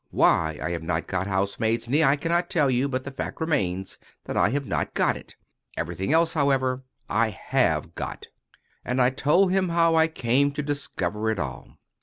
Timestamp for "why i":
0.09-0.71